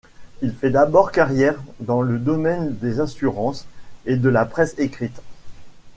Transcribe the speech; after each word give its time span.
Il 0.41 0.51
fait 0.55 0.71
d'abord 0.71 1.11
carrière 1.11 1.53
dans 1.79 2.01
le 2.01 2.17
domaine 2.17 2.75
des 2.77 2.99
assurances 2.99 3.67
et 4.07 4.15
de 4.15 4.29
la 4.29 4.45
presse 4.45 4.73
écrite. 4.79 5.21